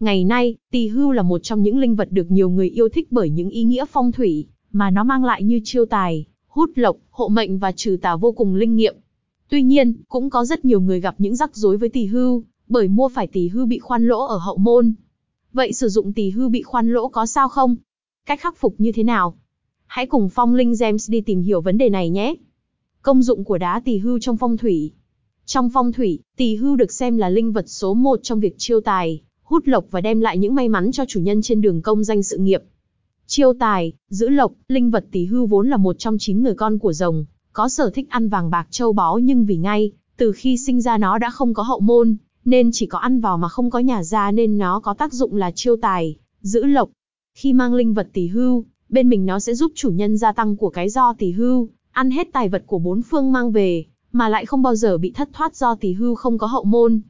Ngày 0.00 0.24
nay, 0.24 0.56
tỳ 0.70 0.88
hưu 0.88 1.12
là 1.12 1.22
một 1.22 1.38
trong 1.38 1.62
những 1.62 1.78
linh 1.78 1.94
vật 1.94 2.08
được 2.12 2.30
nhiều 2.30 2.50
người 2.50 2.68
yêu 2.68 2.88
thích 2.88 3.06
bởi 3.10 3.30
những 3.30 3.50
ý 3.50 3.64
nghĩa 3.64 3.84
phong 3.92 4.12
thủy 4.12 4.46
mà 4.72 4.90
nó 4.90 5.04
mang 5.04 5.24
lại 5.24 5.42
như 5.42 5.60
chiêu 5.64 5.84
tài, 5.86 6.26
hút 6.48 6.70
lộc, 6.74 6.96
hộ 7.10 7.28
mệnh 7.28 7.58
và 7.58 7.72
trừ 7.72 7.96
tà 8.02 8.16
vô 8.16 8.32
cùng 8.32 8.54
linh 8.54 8.76
nghiệm. 8.76 8.96
Tuy 9.48 9.62
nhiên, 9.62 9.94
cũng 10.08 10.30
có 10.30 10.44
rất 10.44 10.64
nhiều 10.64 10.80
người 10.80 11.00
gặp 11.00 11.14
những 11.18 11.36
rắc 11.36 11.56
rối 11.56 11.76
với 11.76 11.88
tỳ 11.88 12.06
hưu, 12.06 12.44
bởi 12.68 12.88
mua 12.88 13.08
phải 13.08 13.26
tỳ 13.26 13.48
hưu 13.48 13.66
bị 13.66 13.78
khoan 13.78 14.06
lỗ 14.08 14.26
ở 14.26 14.38
hậu 14.38 14.56
môn. 14.56 14.94
Vậy 15.52 15.72
sử 15.72 15.88
dụng 15.88 16.12
tỳ 16.12 16.30
hưu 16.30 16.48
bị 16.48 16.62
khoan 16.62 16.92
lỗ 16.92 17.08
có 17.08 17.26
sao 17.26 17.48
không? 17.48 17.76
Cách 18.26 18.40
khắc 18.40 18.56
phục 18.56 18.74
như 18.78 18.92
thế 18.92 19.02
nào? 19.02 19.34
Hãy 19.86 20.06
cùng 20.06 20.28
Phong 20.28 20.54
Linh 20.54 20.72
James 20.72 21.12
đi 21.12 21.20
tìm 21.20 21.42
hiểu 21.42 21.60
vấn 21.60 21.78
đề 21.78 21.88
này 21.88 22.10
nhé. 22.10 22.34
Công 23.02 23.22
dụng 23.22 23.44
của 23.44 23.58
đá 23.58 23.80
tỳ 23.84 23.98
hưu 23.98 24.18
trong 24.18 24.36
phong 24.36 24.56
thủy. 24.56 24.92
Trong 25.44 25.70
phong 25.74 25.92
thủy, 25.92 26.18
tỳ 26.36 26.56
hưu 26.56 26.76
được 26.76 26.92
xem 26.92 27.16
là 27.16 27.28
linh 27.28 27.52
vật 27.52 27.64
số 27.68 27.94
một 27.94 28.20
trong 28.22 28.40
việc 28.40 28.54
chiêu 28.58 28.80
tài, 28.80 29.22
hút 29.46 29.68
lộc 29.68 29.84
và 29.90 30.00
đem 30.00 30.20
lại 30.20 30.38
những 30.38 30.54
may 30.54 30.68
mắn 30.68 30.92
cho 30.92 31.04
chủ 31.08 31.20
nhân 31.20 31.42
trên 31.42 31.60
đường 31.60 31.82
công 31.82 32.04
danh 32.04 32.22
sự 32.22 32.36
nghiệp. 32.38 32.62
Chiêu 33.26 33.52
tài, 33.60 33.92
giữ 34.08 34.28
lộc, 34.28 34.52
linh 34.68 34.90
vật 34.90 35.06
tỳ 35.12 35.24
hưu 35.24 35.46
vốn 35.46 35.68
là 35.68 35.76
một 35.76 35.98
trong 35.98 36.16
chín 36.18 36.42
người 36.42 36.54
con 36.54 36.78
của 36.78 36.92
rồng, 36.92 37.24
có 37.52 37.68
sở 37.68 37.90
thích 37.90 38.10
ăn 38.10 38.28
vàng 38.28 38.50
bạc 38.50 38.66
châu 38.70 38.92
báu 38.92 39.18
nhưng 39.18 39.44
vì 39.44 39.56
ngay, 39.56 39.92
từ 40.16 40.32
khi 40.32 40.56
sinh 40.56 40.80
ra 40.80 40.98
nó 40.98 41.18
đã 41.18 41.30
không 41.30 41.54
có 41.54 41.62
hậu 41.62 41.80
môn, 41.80 42.16
nên 42.44 42.70
chỉ 42.72 42.86
có 42.86 42.98
ăn 42.98 43.20
vào 43.20 43.38
mà 43.38 43.48
không 43.48 43.70
có 43.70 43.78
nhà 43.78 44.02
ra 44.02 44.30
nên 44.30 44.58
nó 44.58 44.80
có 44.80 44.94
tác 44.94 45.12
dụng 45.12 45.36
là 45.36 45.50
chiêu 45.50 45.76
tài, 45.76 46.16
giữ 46.40 46.64
lộc. 46.64 46.88
Khi 47.34 47.52
mang 47.52 47.74
linh 47.74 47.94
vật 47.94 48.08
tỳ 48.12 48.26
hưu, 48.26 48.64
bên 48.88 49.08
mình 49.08 49.26
nó 49.26 49.40
sẽ 49.40 49.54
giúp 49.54 49.72
chủ 49.74 49.90
nhân 49.90 50.16
gia 50.16 50.32
tăng 50.32 50.56
của 50.56 50.70
cái 50.70 50.88
do 50.88 51.14
tỳ 51.18 51.30
hưu, 51.30 51.68
ăn 51.90 52.10
hết 52.10 52.28
tài 52.32 52.48
vật 52.48 52.62
của 52.66 52.78
bốn 52.78 53.02
phương 53.02 53.32
mang 53.32 53.52
về, 53.52 53.84
mà 54.12 54.28
lại 54.28 54.46
không 54.46 54.62
bao 54.62 54.74
giờ 54.74 54.98
bị 54.98 55.10
thất 55.10 55.28
thoát 55.32 55.56
do 55.56 55.74
tỳ 55.74 55.92
hưu 55.92 56.14
không 56.14 56.38
có 56.38 56.46
hậu 56.46 56.64
môn. 56.64 57.00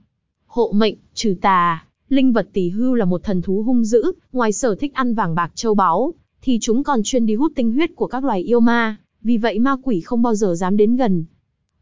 Hộ 0.47 0.73
mệnh, 0.73 0.95
trừ 1.15 1.37
tà, 1.41 1.86
linh 2.09 2.33
vật 2.33 2.49
tỳ 2.53 2.69
hưu 2.69 2.95
là 2.95 3.05
một 3.05 3.25
thần 3.25 3.43
thú 3.43 3.63
hung 3.63 3.85
dữ, 3.85 4.13
ngoài 4.33 4.53
sở 4.53 4.75
thích 4.75 4.95
ăn 4.95 5.15
vàng 5.15 5.35
bạc 5.35 5.51
châu 5.55 5.75
báu, 5.75 6.13
thì 6.43 6.59
chúng 6.61 6.83
còn 6.83 7.01
chuyên 7.05 7.27
đi 7.27 7.35
hút 7.35 7.53
tinh 7.55 7.73
huyết 7.73 7.91
của 7.97 8.07
các 8.07 8.25
loài 8.25 8.41
yêu 8.41 8.61
ma, 8.61 8.97
vì 9.23 9.39
vậy 9.39 9.59
ma 9.59 9.77
quỷ 9.83 10.01
không 10.01 10.23
bao 10.23 10.35
giờ 10.35 10.55
dám 10.55 10.77
đến 10.77 10.97
gần. 10.97 11.25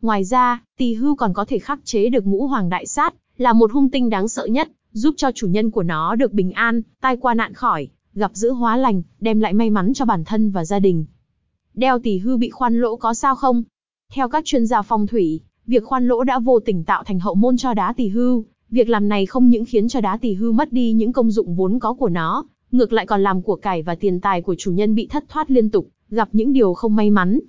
Ngoài 0.02 0.24
ra, 0.24 0.62
tỳ 0.78 0.94
hưu 0.94 1.14
còn 1.16 1.34
có 1.34 1.44
thể 1.44 1.58
khắc 1.58 1.84
chế 1.84 2.08
được 2.08 2.26
ngũ 2.26 2.46
hoàng 2.46 2.68
đại 2.68 2.86
sát, 2.86 3.14
là 3.36 3.52
một 3.52 3.72
hung 3.72 3.90
tinh 3.90 4.10
đáng 4.10 4.28
sợ 4.28 4.46
nhất, 4.46 4.68
giúp 4.92 5.14
cho 5.16 5.30
chủ 5.32 5.48
nhân 5.48 5.70
của 5.70 5.82
nó 5.82 6.14
được 6.14 6.32
bình 6.32 6.52
an, 6.52 6.82
tai 7.00 7.16
qua 7.16 7.34
nạn 7.34 7.54
khỏi, 7.54 7.88
gặp 8.14 8.30
dữ 8.34 8.50
hóa 8.50 8.76
lành, 8.76 9.02
đem 9.20 9.40
lại 9.40 9.52
may 9.52 9.70
mắn 9.70 9.94
cho 9.94 10.04
bản 10.04 10.24
thân 10.24 10.50
và 10.50 10.64
gia 10.64 10.78
đình. 10.78 11.04
Đeo 11.74 11.98
tỳ 11.98 12.18
hưu 12.18 12.36
bị 12.36 12.50
khoan 12.50 12.80
lỗ 12.80 12.96
có 12.96 13.14
sao 13.14 13.34
không? 13.34 13.62
Theo 14.12 14.28
các 14.28 14.44
chuyên 14.44 14.66
gia 14.66 14.82
phong 14.82 15.06
thủy, 15.06 15.40
việc 15.66 15.84
khoan 15.84 16.08
lỗ 16.08 16.24
đã 16.24 16.38
vô 16.38 16.60
tình 16.60 16.84
tạo 16.84 17.04
thành 17.04 17.20
hậu 17.20 17.34
môn 17.34 17.56
cho 17.56 17.74
đá 17.74 17.92
tỳ 17.96 18.08
hưu. 18.08 18.44
Việc 18.70 18.88
làm 18.88 19.08
này 19.08 19.26
không 19.26 19.50
những 19.50 19.64
khiến 19.64 19.88
cho 19.88 20.00
đá 20.00 20.16
tỳ 20.16 20.34
hưu 20.34 20.52
mất 20.52 20.72
đi 20.72 20.92
những 20.92 21.12
công 21.12 21.30
dụng 21.30 21.54
vốn 21.54 21.78
có 21.78 21.94
của 21.94 22.08
nó, 22.08 22.44
ngược 22.72 22.92
lại 22.92 23.06
còn 23.06 23.22
làm 23.22 23.42
của 23.42 23.56
cải 23.56 23.82
và 23.82 23.94
tiền 23.94 24.20
tài 24.20 24.42
của 24.42 24.54
chủ 24.58 24.72
nhân 24.72 24.94
bị 24.94 25.06
thất 25.06 25.24
thoát 25.28 25.50
liên 25.50 25.70
tục, 25.70 25.88
gặp 26.10 26.28
những 26.32 26.52
điều 26.52 26.74
không 26.74 26.96
may 26.96 27.10
mắn. 27.10 27.40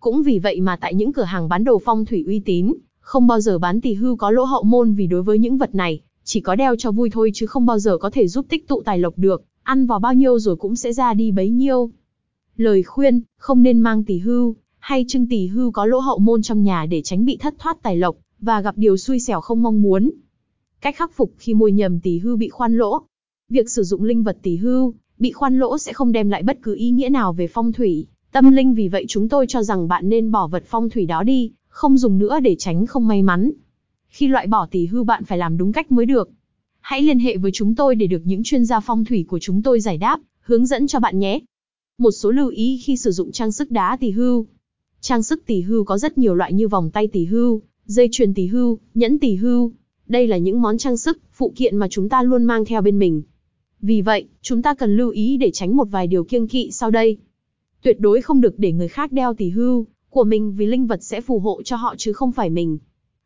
Cũng 0.00 0.22
vì 0.22 0.38
vậy 0.38 0.60
mà 0.60 0.76
tại 0.76 0.94
những 0.94 1.12
cửa 1.12 1.22
hàng 1.22 1.48
bán 1.48 1.64
đồ 1.64 1.80
phong 1.84 2.04
thủy 2.04 2.24
uy 2.26 2.40
tín, 2.40 2.74
không 3.00 3.26
bao 3.26 3.40
giờ 3.40 3.58
bán 3.58 3.80
tỳ 3.80 3.94
hưu 3.94 4.16
có 4.16 4.30
lỗ 4.30 4.44
hậu 4.44 4.62
môn 4.62 4.94
vì 4.94 5.06
đối 5.06 5.22
với 5.22 5.38
những 5.38 5.58
vật 5.58 5.74
này, 5.74 6.00
chỉ 6.24 6.40
có 6.40 6.54
đeo 6.54 6.76
cho 6.76 6.92
vui 6.92 7.10
thôi 7.10 7.30
chứ 7.34 7.46
không 7.46 7.66
bao 7.66 7.78
giờ 7.78 7.98
có 7.98 8.10
thể 8.10 8.28
giúp 8.28 8.46
tích 8.48 8.68
tụ 8.68 8.82
tài 8.82 8.98
lộc 8.98 9.18
được, 9.18 9.44
ăn 9.62 9.86
vào 9.86 9.98
bao 9.98 10.14
nhiêu 10.14 10.38
rồi 10.38 10.56
cũng 10.56 10.76
sẽ 10.76 10.92
ra 10.92 11.14
đi 11.14 11.30
bấy 11.30 11.50
nhiêu. 11.50 11.90
Lời 12.56 12.82
khuyên, 12.82 13.20
không 13.36 13.62
nên 13.62 13.80
mang 13.80 14.04
tỳ 14.04 14.18
hưu, 14.18 14.56
hay 14.78 15.04
trưng 15.08 15.26
tỳ 15.26 15.46
hưu 15.46 15.70
có 15.70 15.86
lỗ 15.86 15.98
hậu 15.98 16.18
môn 16.18 16.42
trong 16.42 16.62
nhà 16.62 16.86
để 16.86 17.02
tránh 17.02 17.24
bị 17.24 17.36
thất 17.36 17.54
thoát 17.58 17.82
tài 17.82 17.96
lộc, 17.96 18.16
và 18.40 18.60
gặp 18.60 18.74
điều 18.78 18.96
xui 18.96 19.20
xẻo 19.20 19.40
không 19.40 19.62
mong 19.62 19.82
muốn. 19.82 20.10
Cách 20.84 20.96
khắc 20.96 21.12
phục 21.12 21.32
khi 21.38 21.54
môi 21.54 21.72
nhầm 21.72 22.00
tỳ 22.00 22.18
hưu 22.18 22.36
bị 22.36 22.48
khoan 22.48 22.76
lỗ. 22.76 23.02
Việc 23.48 23.70
sử 23.70 23.82
dụng 23.82 24.02
linh 24.02 24.22
vật 24.22 24.38
tỳ 24.42 24.56
hưu, 24.56 24.94
bị 25.18 25.32
khoan 25.32 25.58
lỗ 25.58 25.78
sẽ 25.78 25.92
không 25.92 26.12
đem 26.12 26.30
lại 26.30 26.42
bất 26.42 26.58
cứ 26.62 26.74
ý 26.74 26.90
nghĩa 26.90 27.08
nào 27.08 27.32
về 27.32 27.46
phong 27.46 27.72
thủy, 27.72 28.06
tâm 28.32 28.50
linh 28.50 28.74
vì 28.74 28.88
vậy 28.88 29.04
chúng 29.08 29.28
tôi 29.28 29.46
cho 29.48 29.62
rằng 29.62 29.88
bạn 29.88 30.08
nên 30.08 30.30
bỏ 30.30 30.46
vật 30.46 30.64
phong 30.66 30.90
thủy 30.90 31.06
đó 31.06 31.22
đi, 31.22 31.52
không 31.68 31.98
dùng 31.98 32.18
nữa 32.18 32.40
để 32.40 32.56
tránh 32.58 32.86
không 32.86 33.08
may 33.08 33.22
mắn. 33.22 33.50
Khi 34.08 34.28
loại 34.28 34.46
bỏ 34.46 34.66
tỳ 34.70 34.86
hưu 34.86 35.04
bạn 35.04 35.24
phải 35.24 35.38
làm 35.38 35.56
đúng 35.56 35.72
cách 35.72 35.92
mới 35.92 36.06
được. 36.06 36.30
Hãy 36.80 37.02
liên 37.02 37.18
hệ 37.18 37.36
với 37.36 37.50
chúng 37.54 37.74
tôi 37.74 37.94
để 37.94 38.06
được 38.06 38.22
những 38.24 38.42
chuyên 38.44 38.64
gia 38.64 38.80
phong 38.80 39.04
thủy 39.04 39.24
của 39.28 39.38
chúng 39.38 39.62
tôi 39.62 39.80
giải 39.80 39.98
đáp, 39.98 40.20
hướng 40.40 40.66
dẫn 40.66 40.86
cho 40.86 41.00
bạn 41.00 41.18
nhé. 41.18 41.40
Một 41.98 42.10
số 42.10 42.30
lưu 42.30 42.48
ý 42.48 42.80
khi 42.84 42.96
sử 42.96 43.10
dụng 43.10 43.32
trang 43.32 43.52
sức 43.52 43.70
đá 43.70 43.96
tỳ 44.00 44.10
hưu. 44.10 44.46
Trang 45.00 45.22
sức 45.22 45.42
tỳ 45.46 45.60
hưu 45.60 45.84
có 45.84 45.98
rất 45.98 46.18
nhiều 46.18 46.34
loại 46.34 46.52
như 46.52 46.68
vòng 46.68 46.90
tay 46.90 47.06
tỳ 47.06 47.24
hưu, 47.24 47.62
dây 47.86 48.08
chuyền 48.12 48.34
tỳ 48.34 48.46
hưu, 48.46 48.78
nhẫn 48.94 49.18
tỳ 49.18 49.34
hưu. 49.34 49.72
Đây 50.08 50.26
là 50.26 50.36
những 50.36 50.62
món 50.62 50.78
trang 50.78 50.96
sức, 50.96 51.18
phụ 51.32 51.52
kiện 51.56 51.76
mà 51.76 51.88
chúng 51.88 52.08
ta 52.08 52.22
luôn 52.22 52.44
mang 52.44 52.64
theo 52.64 52.82
bên 52.82 52.98
mình. 52.98 53.22
Vì 53.80 54.02
vậy, 54.02 54.28
chúng 54.42 54.62
ta 54.62 54.74
cần 54.74 54.96
lưu 54.96 55.10
ý 55.10 55.36
để 55.36 55.50
tránh 55.50 55.76
một 55.76 55.84
vài 55.84 56.06
điều 56.06 56.24
kiêng 56.24 56.48
kỵ 56.48 56.70
sau 56.70 56.90
đây. 56.90 57.16
Tuyệt 57.82 58.00
đối 58.00 58.22
không 58.22 58.40
được 58.40 58.58
để 58.58 58.72
người 58.72 58.88
khác 58.88 59.12
đeo 59.12 59.34
tỷ 59.34 59.50
hưu 59.50 59.86
của 60.10 60.24
mình 60.24 60.54
vì 60.56 60.66
linh 60.66 60.86
vật 60.86 61.02
sẽ 61.02 61.20
phù 61.20 61.38
hộ 61.38 61.62
cho 61.62 61.76
họ 61.76 61.94
chứ 61.98 62.12
không 62.12 62.32
phải 62.32 62.50
mình. 62.50 62.78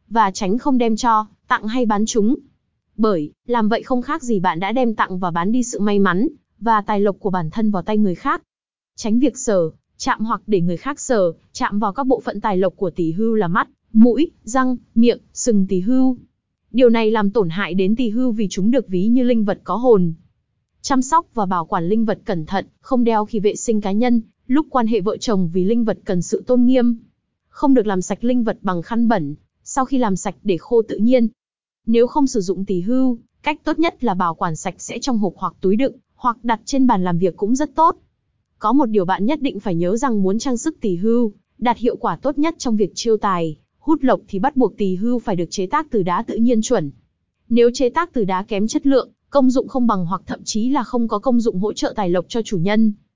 Và 0.09 0.31
tránh 0.31 0.59
không 0.59 0.79
đem 0.79 0.97
cho, 0.97 1.27
tặng 1.49 1.69
hay 1.69 1.87
bán 1.87 2.07
chúng. 2.07 2.35
Bởi, 2.97 3.33
làm 3.47 3.69
vậy 3.69 3.83
không 3.83 4.03
khác 4.03 4.23
gì 4.23 4.41
bạn 4.41 4.61
đã 4.61 4.73
đem 4.73 4.95
tặng 4.95 5.19
và 5.19 5.31
bán 5.31 5.53
đi 5.53 5.63
sự 5.63 5.81
may 5.81 5.99
mắn, 5.99 6.29
và 6.61 6.81
tài 6.81 7.01
lộc 7.01 7.17
của 7.19 7.31
bản 7.31 7.51
thân 7.51 7.71
vào 7.71 7.83
tay 7.83 7.99
người 7.99 8.15
khác. 8.15 8.43
Tránh 8.97 9.19
việc 9.19 9.39
sờ, 9.39 9.71
chạm 9.97 10.25
hoặc 10.25 10.43
để 10.47 10.61
người 10.61 10.77
khác 10.77 11.01
sờ, 11.01 11.33
chạm 11.53 11.79
vào 11.79 11.93
các 11.93 12.07
bộ 12.07 12.21
phận 12.21 12.41
tài 12.41 12.57
lộc 12.57 12.77
của 12.77 12.91
tỷ 12.91 13.13
hưu 13.13 13.35
là 13.35 13.49
mắt, 13.49 13.69
mũi, 13.93 14.31
răng, 14.43 14.77
miệng, 14.95 15.19
sừng 15.33 15.67
tỷ 15.67 15.81
hưu. 15.81 16.17
Điều 16.73 16.89
này 16.89 17.11
làm 17.11 17.31
tổn 17.31 17.49
hại 17.49 17.75
đến 17.75 17.97
tỳ 17.97 18.11
hưu 18.11 18.33
vì 18.33 18.47
chúng 18.51 18.71
được 18.71 18.89
ví 18.89 19.07
như 19.07 19.23
linh 19.23 19.45
vật 19.45 19.61
có 19.65 19.77
hồn. 19.77 20.13
Chăm 20.83 21.03
sóc 21.03 21.27
và 21.35 21.47
bảo 21.47 21.65
quản 21.65 21.89
linh 21.89 22.05
vật 22.05 22.21
cẩn 22.25 22.47
thận, 22.47 22.67
không 22.81 23.05
đeo 23.05 23.25
khi 23.25 23.41
vệ 23.41 23.57
sinh 23.57 23.81
cá 23.81 23.93
nhân, 23.93 24.21
lúc 24.47 24.67
quan 24.71 24.87
hệ 24.87 25.01
vợ 25.01 25.17
chồng 25.17 25.51
vì 25.53 25.65
linh 25.65 25.85
vật 25.85 25.99
cần 26.05 26.23
sự 26.23 26.43
tôn 26.47 26.65
nghiêm. 26.65 26.97
Không 27.49 27.75
được 27.75 27.87
làm 27.87 28.03
sạch 28.03 28.25
linh 28.25 28.45
vật 28.45 28.59
bằng 28.63 28.83
khăn 28.83 29.09
bẩn, 29.09 29.35
sau 29.63 29.85
khi 29.85 29.99
làm 29.99 30.17
sạch 30.17 30.35
để 30.43 30.57
khô 30.57 30.83
tự 30.83 30.97
nhiên. 30.97 31.29
Nếu 31.87 32.07
không 32.07 32.27
sử 32.27 32.41
dụng 32.41 32.65
tỳ 32.65 32.81
hưu, 32.81 33.19
cách 33.43 33.61
tốt 33.65 33.79
nhất 33.79 34.05
là 34.05 34.15
bảo 34.15 34.35
quản 34.35 34.57
sạch 34.57 34.75
sẽ 34.79 34.99
trong 34.99 35.19
hộp 35.19 35.35
hoặc 35.37 35.55
túi 35.61 35.77
đựng, 35.77 35.97
hoặc 36.15 36.37
đặt 36.43 36.61
trên 36.65 36.87
bàn 36.87 37.05
làm 37.05 37.19
việc 37.19 37.37
cũng 37.37 37.57
rất 37.57 37.75
tốt. 37.75 37.97
Có 38.59 38.73
một 38.73 38.87
điều 38.87 39.05
bạn 39.05 39.27
nhất 39.27 39.43
định 39.43 39.61
phải 39.61 39.75
nhớ 39.75 39.97
rằng 39.97 40.23
muốn 40.23 40.39
trang 40.39 40.57
sức 40.57 40.77
tỳ 40.81 40.97
hưu, 40.97 41.33
đạt 41.59 41.79
hiệu 41.79 41.97
quả 41.97 42.17
tốt 42.17 42.39
nhất 42.39 42.55
trong 42.59 42.77
việc 42.77 42.93
chiêu 42.95 43.17
tài, 43.17 43.57
hút 43.89 44.05
lộc 44.05 44.21
thì 44.29 44.39
bắt 44.39 44.57
buộc 44.57 44.77
tỳ 44.77 44.95
hưu 44.95 45.19
phải 45.19 45.37
được 45.37 45.51
chế 45.51 45.67
tác 45.67 45.91
từ 45.91 46.03
đá 46.03 46.23
tự 46.23 46.37
nhiên 46.37 46.63
chuẩn. 46.63 46.91
Nếu 47.49 47.71
chế 47.75 47.91
tác 47.91 48.13
từ 48.13 48.25
đá 48.25 48.43
kém 48.43 48.67
chất 48.67 48.87
lượng, 48.87 49.11
công 49.31 49.51
dụng 49.51 49.69
không 49.69 49.87
bằng 49.87 50.07
hoặc 50.07 50.23
thậm 50.27 50.41
chí 50.45 50.69
là 50.69 50.83
không 50.83 51.09
có 51.09 51.19
công 51.19 51.41
dụng 51.41 51.59
hỗ 51.59 51.73
trợ 51.73 51.93
tài 51.97 52.11
lộc 52.11 52.25
cho 52.29 52.43
chủ 52.43 52.59
nhân, 52.59 52.93